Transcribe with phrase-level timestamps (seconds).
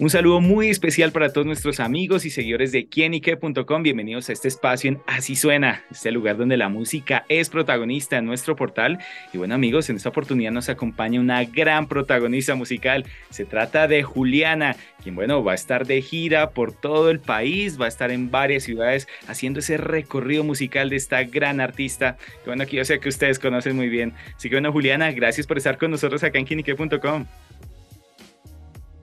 [0.00, 3.82] Un saludo muy especial para todos nuestros amigos y seguidores de quienique.com.
[3.82, 8.24] Bienvenidos a este espacio en Así Suena, este lugar donde la música es protagonista en
[8.24, 8.98] nuestro portal.
[9.34, 13.04] Y bueno amigos, en esta oportunidad nos acompaña una gran protagonista musical.
[13.28, 17.78] Se trata de Juliana, quien bueno, va a estar de gira por todo el país,
[17.78, 22.16] va a estar en varias ciudades haciendo ese recorrido musical de esta gran artista.
[22.42, 24.14] Que bueno, aquí yo sé que ustedes conocen muy bien.
[24.34, 27.26] Así que bueno, Juliana, gracias por estar con nosotros acá en quienique.com.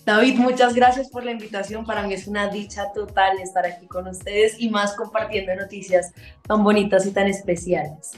[0.07, 1.85] David, muchas gracias por la invitación.
[1.85, 6.63] Para mí es una dicha total estar aquí con ustedes y más compartiendo noticias tan
[6.63, 8.13] bonitas y tan especiales.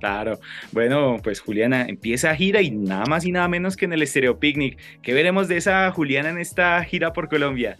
[0.00, 0.40] Claro.
[0.72, 4.00] Bueno, pues Juliana empieza a gira y nada más y nada menos que en el
[4.00, 4.78] Estéreo Picnic.
[5.02, 7.76] ¿Qué veremos de esa Juliana en esta gira por Colombia?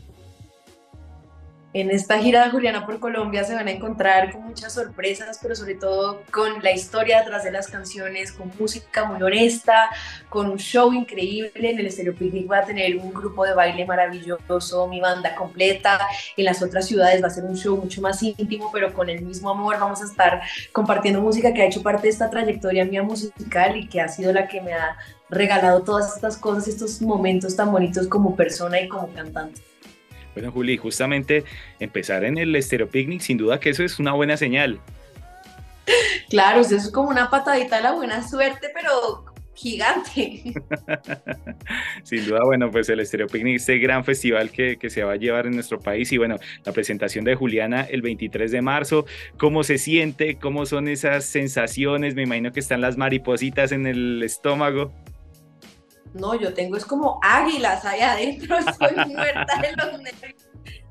[1.75, 5.56] En esta gira de Juliana por Colombia se van a encontrar con muchas sorpresas, pero
[5.56, 9.91] sobre todo con la historia detrás de las canciones, con música muy honesta,
[10.28, 11.50] con un show increíble.
[11.52, 15.98] En el Estéreo Picnic va a tener un grupo de baile maravilloso, mi banda completa.
[16.36, 19.22] En las otras ciudades va a ser un show mucho más íntimo, pero con el
[19.22, 23.02] mismo amor vamos a estar compartiendo música que ha hecho parte de esta trayectoria mía
[23.02, 24.97] musical y que ha sido la que me ha
[25.28, 29.61] regalado todas estas cosas, estos momentos tan bonitos como persona y como cantante.
[30.34, 31.44] Bueno, Juli, justamente
[31.80, 34.80] empezar en el Estéreo Picnic, sin duda que eso es una buena señal.
[36.28, 39.24] Claro, eso es como una patadita de la buena suerte, pero
[39.55, 40.42] gigante.
[42.02, 45.16] Sin duda, bueno, pues el Estéreo Picnic, este gran festival que, que, se va a
[45.16, 49.06] llevar en nuestro país y bueno, la presentación de Juliana el 23 de marzo,
[49.38, 50.36] ¿cómo se siente?
[50.36, 52.14] ¿Cómo son esas sensaciones?
[52.14, 54.92] Me imagino que están las maripositas en el estómago.
[56.14, 58.96] No, yo tengo es como águilas ahí adentro, estoy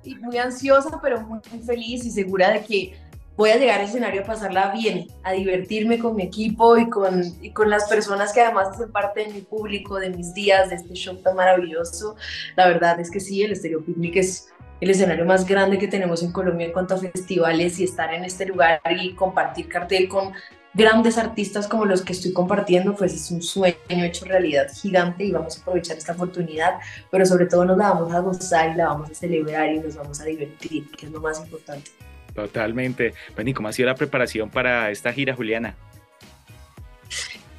[0.04, 2.94] y muy ansiosa, pero muy, feliz y segura de que
[3.36, 7.24] voy a llegar al escenario a pasarla bien, a divertirme con mi equipo y con,
[7.42, 10.76] y con las personas que además hacen parte de mi público, de mis días, de
[10.76, 12.16] este show tan maravilloso.
[12.56, 14.50] La verdad es que sí, el Estéreo Picnic es
[14.82, 18.26] el escenario más grande que tenemos en Colombia en cuanto a festivales y estar en
[18.26, 20.34] este lugar y compartir cartel con
[20.74, 25.32] grandes artistas como los que estoy compartiendo, pues es un sueño hecho realidad gigante y
[25.32, 26.80] vamos a aprovechar esta oportunidad,
[27.12, 29.96] pero sobre todo nos la vamos a gozar y la vamos a celebrar y nos
[29.96, 31.92] vamos a divertir, que es lo más importante.
[32.34, 33.14] Totalmente.
[33.36, 35.76] Bueno, ¿y cómo ha sido la preparación para esta gira, Juliana?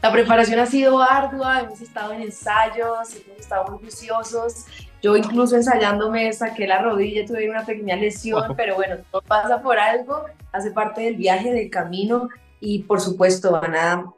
[0.02, 4.66] La preparación ha sido ardua, hemos estado en ensayos, hemos estado muy juiciosos.
[5.00, 9.78] Yo incluso ensayándome saqué la rodilla, tuve una pequeña lesión, pero bueno, todo pasa por
[9.78, 12.28] algo, hace parte del viaje, del camino
[12.64, 14.12] y por supuesto van a,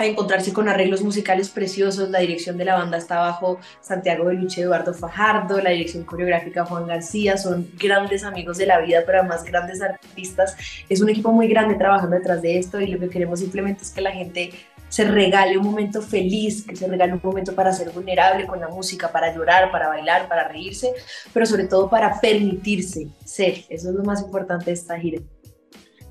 [0.00, 2.10] encontrarse con arreglos musicales preciosos.
[2.10, 6.88] La dirección de la banda está bajo Santiago Beluche, Eduardo Fajardo, la dirección coreográfica Juan
[6.88, 10.56] García, son grandes amigos de la vida, pero además grandes artistas.
[10.88, 13.90] Es un equipo muy grande trabajando detrás de esto y lo que queremos simplemente es
[13.90, 14.50] que la gente
[14.88, 18.68] se regale un momento feliz, que se regale un momento para ser vulnerable con la
[18.68, 20.92] música, para llorar, para bailar, para reírse,
[21.32, 23.64] pero sobre todo para permitirse ser.
[23.68, 25.20] Eso es lo más importante de esta gira.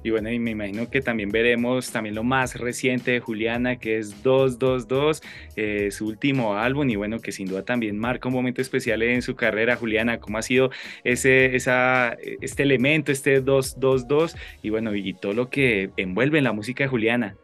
[0.04, 3.98] Y bueno, y me imagino que también veremos también lo más reciente de Juliana, que
[3.98, 5.24] es 222,
[5.56, 9.22] eh, su último álbum, y bueno, que sin duda también marca un momento especial en
[9.22, 9.78] su carrera.
[9.78, 10.72] Juliana, ¿cómo ha sido
[11.04, 16.52] ese, esa, este elemento, este 222, y bueno, y todo lo que envuelve en la
[16.52, 17.38] música de Juliana?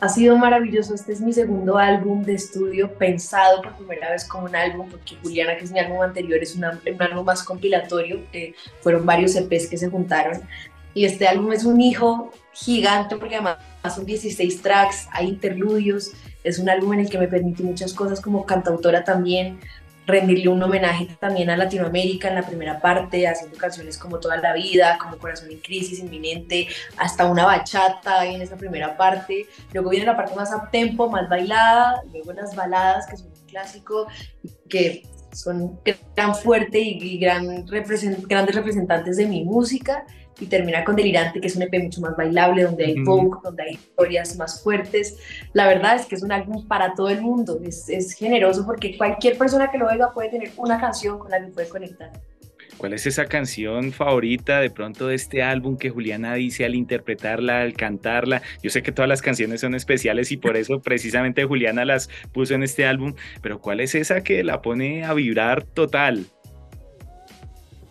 [0.00, 4.46] Ha sido maravilloso, este es mi segundo álbum de estudio pensado por primera vez como
[4.46, 8.54] un álbum, porque Juliana, que es mi álbum anterior, es un álbum más compilatorio, eh,
[8.80, 10.42] fueron varios EPs que se juntaron,
[10.94, 13.58] y este álbum es un hijo gigante porque además
[13.94, 16.12] son 16 tracks, hay interludios,
[16.44, 19.58] es un álbum en el que me permite muchas cosas como cantautora también,
[20.06, 24.52] rendirle un homenaje también a Latinoamérica en la primera parte, haciendo canciones como Toda la
[24.52, 29.46] Vida, como Corazón en Crisis, Inminente, hasta una bachata en esa primera parte.
[29.72, 33.46] Luego viene la parte más a tempo, más bailada, luego las baladas, que son un
[33.46, 34.06] clásico,
[34.68, 35.80] que son
[36.14, 40.04] tan fuerte y, gran grandes representantes de mi música
[40.40, 43.62] y termina con Delirante, que es un EP mucho más bailable, donde hay folk, donde
[43.62, 45.18] hay historias más fuertes.
[45.52, 48.96] La verdad es que es un álbum para todo el mundo, es, es generoso porque
[48.96, 52.12] cualquier persona que lo oiga puede tener una canción con la que puede conectar.
[52.76, 57.62] ¿Cuál es esa canción favorita de pronto de este álbum que Juliana dice al interpretarla,
[57.62, 58.42] al cantarla?
[58.62, 62.54] Yo sé que todas las canciones son especiales y por eso precisamente Juliana las puso
[62.54, 66.26] en este álbum, pero ¿cuál es esa que la pone a vibrar total?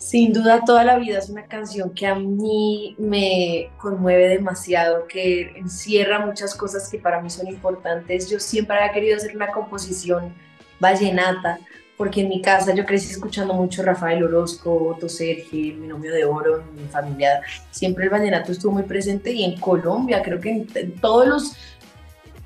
[0.04, 5.56] Sin duda, toda la vida es una canción que a mí me conmueve demasiado, que
[5.56, 8.28] encierra muchas cosas que para mí son importantes.
[8.28, 10.34] Yo siempre había querido hacer una composición
[10.78, 11.58] vallenata,
[11.96, 16.26] porque en mi casa yo crecí escuchando mucho Rafael Orozco, Otto Sergi, mi novio de
[16.26, 17.40] oro, mi familia,
[17.70, 21.56] siempre el vallenato estuvo muy presente y en Colombia, creo que en, todos los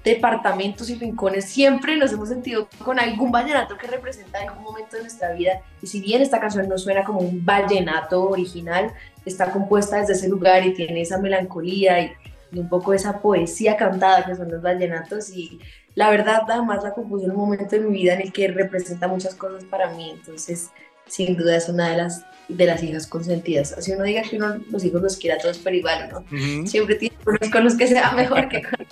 [0.05, 5.03] departamentos y rincones siempre nos hemos sentido con algún vallenato que representa algún momento de
[5.03, 5.61] nuestra vida.
[5.83, 8.93] Y si bien esta canción no suena como un vallenato original,
[9.25, 12.13] está compuesta desde ese lugar y tiene esa melancolía y,
[12.53, 15.31] y un poco esa poesía cantada que son los vallenatos.
[15.31, 15.61] Y
[15.95, 19.09] la verdad además la compuse en un momento de mi vida en el que representa
[19.09, 20.71] muchas cosas para mí, entonces
[21.09, 23.73] sin duda es una de las, de las hijas consentidas.
[23.73, 26.67] Así uno diga que uno los hijos los quiera a todos por igual, ¿no?
[26.67, 28.87] Siempre tiene unos con los que sea mejor que con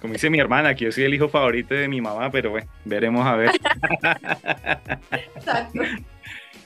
[0.00, 2.68] Como dice mi hermana, que yo soy el hijo favorito de mi mamá, pero bueno,
[2.84, 3.50] veremos a ver.
[5.36, 5.80] Exacto.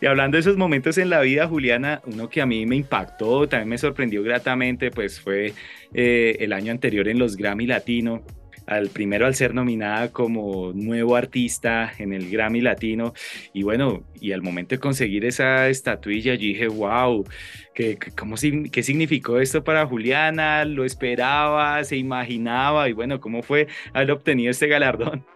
[0.00, 3.47] Y hablando de esos momentos en la vida, Juliana, uno que a mí me impactó,
[3.47, 5.53] también me sorprendió gratamente, pues fue
[5.93, 8.23] eh, el año anterior en los Grammy Latino,
[8.71, 13.13] al primero al ser nominada como nuevo artista en el Grammy Latino
[13.53, 17.27] y bueno, y al momento de conseguir esa estatuilla yo dije, wow,
[17.75, 18.37] ¿qué, cómo,
[18.71, 20.65] ¿qué significó esto para Juliana?
[20.65, 21.83] ¿Lo esperaba?
[21.83, 22.89] ¿Se imaginaba?
[22.89, 25.27] Y bueno, ¿cómo fue haber obtenido este galardón?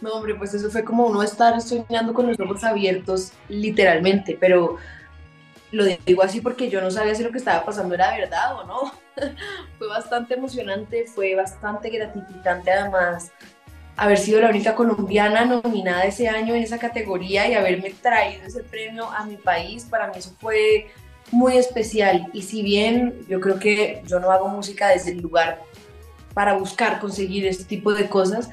[0.00, 4.76] No, hombre, pues eso fue como uno estar soñando con los ojos abiertos, literalmente, pero
[5.70, 8.64] lo digo así porque yo no sabía si lo que estaba pasando era verdad o
[8.64, 9.05] no.
[9.78, 13.32] fue bastante emocionante, fue bastante gratificante además
[13.96, 18.62] haber sido la única colombiana nominada ese año en esa categoría y haberme traído ese
[18.62, 20.88] premio a mi país, para mí eso fue
[21.32, 22.28] muy especial.
[22.32, 25.62] Y si bien yo creo que yo no hago música desde el lugar
[26.34, 28.50] para buscar conseguir este tipo de cosas,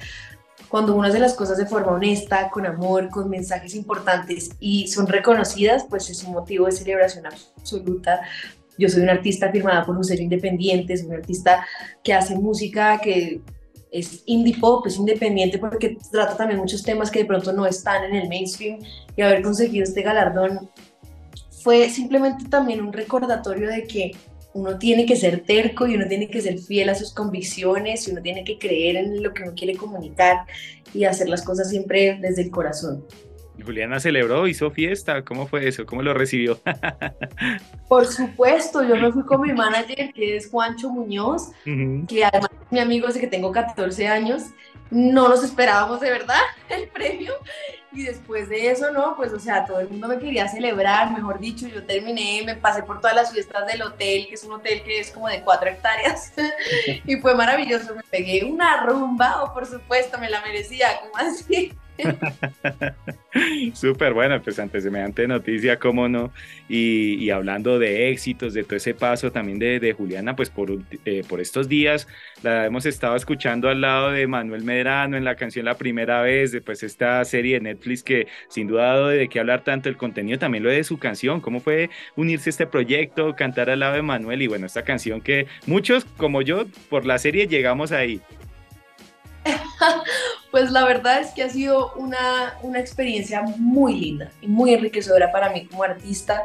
[0.70, 5.08] cuando uno hace las cosas de forma honesta, con amor, con mensajes importantes y son
[5.08, 8.22] reconocidas, pues es un motivo de celebración absoluta.
[8.78, 11.66] Yo soy una artista firmada por un sello independiente, soy una artista
[12.04, 13.42] que hace música que
[13.92, 18.04] es indie pop, es independiente porque trata también muchos temas que de pronto no están
[18.06, 18.80] en el mainstream
[19.16, 20.70] y haber conseguido este galardón
[21.64, 24.12] fue simplemente también un recordatorio de que
[24.54, 28.12] uno tiene que ser terco y uno tiene que ser fiel a sus convicciones y
[28.12, 30.46] uno tiene que creer en lo que uno quiere comunicar
[30.94, 33.06] y hacer las cosas siempre desde el corazón.
[33.62, 35.86] Juliana celebró, hizo fiesta, ¿cómo fue eso?
[35.86, 36.60] ¿Cómo lo recibió?
[37.88, 41.52] Por supuesto, yo me fui con mi manager, que es Juancho Muñoz,
[42.08, 44.44] que además es mi amigo desde que tengo 14 años.
[44.90, 47.34] No nos esperábamos de verdad el premio
[47.92, 49.16] y después de eso, ¿no?
[49.16, 52.84] Pues, o sea, todo el mundo me quería celebrar, mejor dicho, yo terminé, me pasé
[52.84, 55.70] por todas las fiestas del hotel, que es un hotel que es como de cuatro
[55.70, 56.34] hectáreas,
[57.06, 61.74] y fue maravilloso, me pegué una rumba, o por supuesto, me la merecía, como así.
[63.74, 66.32] Súper bueno, pues ante semejante noticia, cómo no.
[66.70, 70.72] Y, hablando de éxitos, de todo ese paso también de, Juliana, pues por,
[71.06, 72.08] eh, por estos días
[72.42, 76.52] la hemos estado escuchando al lado de Manuel Medrano en la canción La Primera Vez,
[76.52, 80.40] de esta serie de Netflix que sin duda ha de qué hablar tanto el contenido,
[80.40, 84.02] también lo de su canción, cómo fue unirse a este proyecto, cantar al lado de
[84.02, 88.22] Manuel y bueno, esta canción que muchos como yo por la serie llegamos ahí.
[90.54, 95.32] pues la verdad es que ha sido una, una experiencia muy linda y muy enriquecedora
[95.32, 96.44] para mí como artista,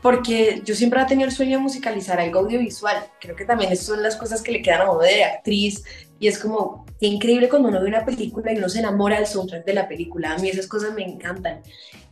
[0.00, 2.96] porque yo siempre he tenido el sueño de musicalizar algo audiovisual.
[3.20, 5.84] Creo que también esas son las cosas que le quedan a uno de actriz
[6.18, 9.66] y es como, increíble cuando uno ve una película y uno se enamora del soundtrack
[9.66, 10.32] de la película.
[10.32, 11.60] A mí esas cosas me encantan.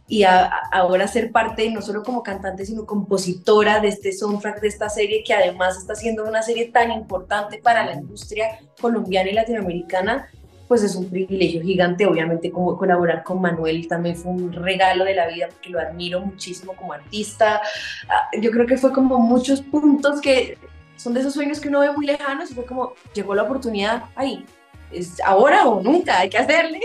[0.07, 4.91] Y ahora ser parte, no solo como cantante, sino compositora de este soundtrack de esta
[4.91, 10.29] serie, que además está siendo una serie tan importante para la industria colombiana y latinoamericana,
[10.69, 12.07] pues es un privilegio gigante.
[12.07, 16.21] Obviamente, como colaborar con Manuel también fue un regalo de la vida porque lo admiro
[16.21, 17.61] muchísimo como artista.
[18.09, 20.59] Ah, yo creo que fue como muchos puntos que
[20.97, 24.05] son de esos sueños que uno ve muy lejanos y fue como llegó la oportunidad
[24.15, 24.45] ahí.
[24.93, 26.81] Es ahora o nunca, hay que hacerle.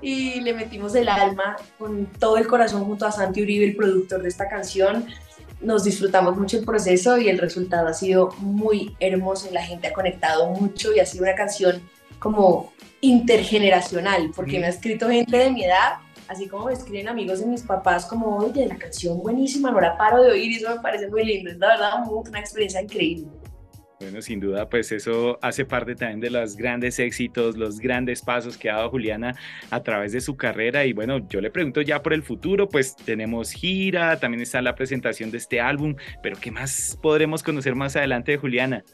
[0.00, 4.22] Y le metimos el alma con todo el corazón junto a Santi Uribe, el productor
[4.22, 5.06] de esta canción
[5.60, 9.92] nos disfrutamos mucho el proceso y el resultado ha sido muy hermoso, la gente ha
[9.92, 11.82] conectado mucho y ha sido una canción
[12.18, 15.98] como intergeneracional, porque me ha escrito gente de mi edad,
[16.28, 19.96] así como me escriben amigos de mis papás, como, oye, la canción buenísima, no la
[19.96, 23.28] paro de oír y eso me parece muy lindo, es la verdad una experiencia increíble.
[24.00, 28.56] Bueno, sin duda, pues eso hace parte también de los grandes éxitos, los grandes pasos
[28.56, 29.34] que ha dado Juliana
[29.70, 30.84] a través de su carrera.
[30.84, 34.76] Y bueno, yo le pregunto ya por el futuro, pues tenemos gira, también está la
[34.76, 38.84] presentación de este álbum, pero ¿qué más podremos conocer más adelante de Juliana?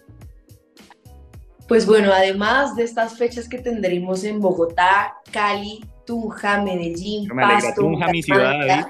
[1.68, 7.74] Pues bueno, además de estas fechas que tendremos en Bogotá, Cali, Tunja, Medellín, me alegra,
[7.74, 8.86] Tunja, mi ciudad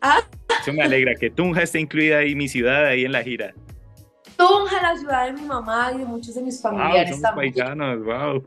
[0.00, 0.20] ¿Ah?
[0.60, 3.54] Eso me alegra que Tunja esté incluida ahí, mi ciudad ahí en la gira.
[4.36, 8.04] Tunja, la ciudad de mi mamá y de muchos de mis familiares wow, somos Paisanos,
[8.04, 8.44] wow.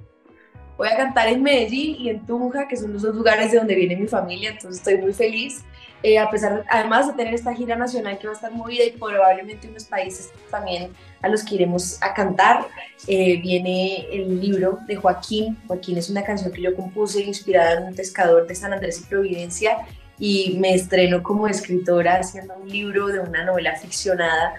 [0.77, 3.75] voy a cantar en Medellín y en Tunja, que son los dos lugares de donde
[3.75, 5.65] viene mi familia, entonces estoy muy feliz.
[6.01, 8.91] Eh, a pesar, además de tener esta gira nacional que va a estar movida y
[8.91, 12.67] probablemente unos países también a los que iremos a cantar,
[13.07, 15.57] eh, viene el libro de Joaquín.
[15.67, 19.09] Joaquín es una canción que yo compuse inspirada en un pescador de San Andrés y
[19.09, 19.77] Providencia
[20.17, 24.53] y me estreno como escritora haciendo un libro de una novela ficcionada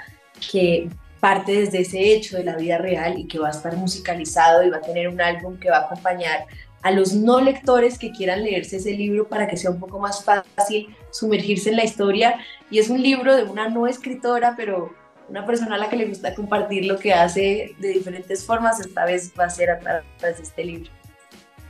[0.50, 0.88] que
[1.20, 4.70] parte desde ese hecho de la vida real y que va a estar musicalizado y
[4.70, 6.46] va a tener un álbum que va a acompañar
[6.82, 10.24] a los no lectores que quieran leerse ese libro para que sea un poco más
[10.24, 12.38] fácil sumergirse en la historia.
[12.70, 14.94] Y es un libro de una no escritora, pero
[15.28, 19.04] una persona a la que le gusta compartir lo que hace de diferentes formas, esta
[19.04, 20.99] vez va a ser a través de este libro.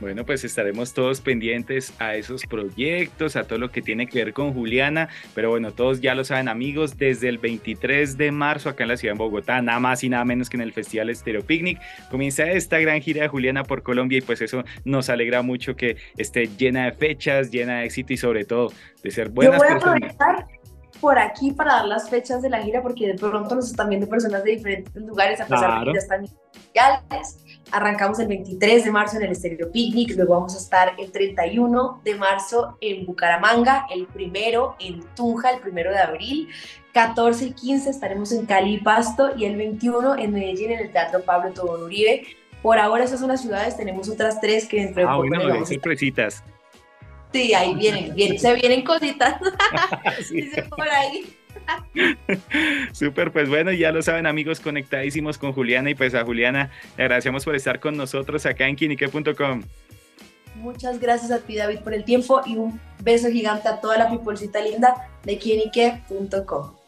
[0.01, 4.33] Bueno, pues estaremos todos pendientes a esos proyectos, a todo lo que tiene que ver
[4.33, 8.83] con Juliana, pero bueno, todos ya lo saben amigos, desde el 23 de marzo acá
[8.83, 11.45] en la ciudad de Bogotá, nada más y nada menos que en el Festival Estéreo
[11.45, 11.79] Picnic,
[12.09, 15.97] comienza esta gran gira de Juliana por Colombia y pues eso nos alegra mucho que
[16.17, 20.15] esté llena de fechas, llena de éxito y sobre todo de ser buenas personas
[20.99, 24.07] por aquí para dar las fechas de la gira, porque de pronto nos están viendo
[24.07, 26.25] personas de diferentes lugares, a pesar de que ya están.
[27.71, 32.01] Arrancamos el 23 de marzo en el Estéreo Picnic, luego vamos a estar el 31
[32.03, 36.49] de marzo en Bucaramanga, el primero en Tunja, el primero de abril,
[36.93, 40.91] 14 y 15 estaremos en Cali y Pasto y el 21 en Medellín en el
[40.91, 42.25] Teatro Pablo Tobón Uribe.
[42.61, 46.43] Por ahora esas son las ciudades, tenemos otras tres que dentro de ah, bueno, sorpresitas.
[47.33, 49.35] Sí, ahí vienen, vienen se vienen cositas.
[50.31, 51.37] Dice por ahí.
[52.91, 57.03] Súper, pues bueno, ya lo saben amigos, conectadísimos con Juliana y pues a Juliana le
[57.03, 59.63] agradecemos por estar con nosotros acá en quinique.com.
[60.55, 64.09] Muchas gracias a ti David por el tiempo y un beso gigante a toda la
[64.09, 66.80] pipolcita linda de quinique.com.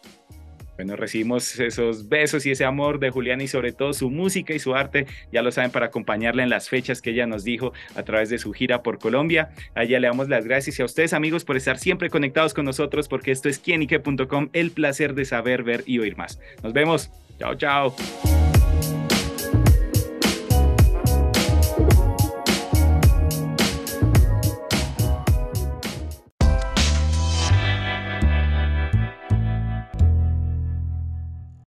[0.75, 4.59] Bueno, recibimos esos besos y ese amor de Juliana y sobre todo su música y
[4.59, 8.03] su arte, ya lo saben, para acompañarla en las fechas que ella nos dijo a
[8.03, 9.51] través de su gira por Colombia.
[9.75, 13.07] A le damos las gracias y a ustedes amigos por estar siempre conectados con nosotros
[13.07, 16.39] porque esto es quienique.com, el placer de saber, ver y oír más.
[16.63, 17.11] Nos vemos.
[17.39, 18.42] Chao, chao.